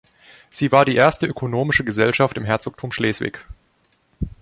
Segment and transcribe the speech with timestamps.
[0.49, 3.45] Sie war die erste ökonomische Gesellschaft im Herzogtum Schleswig.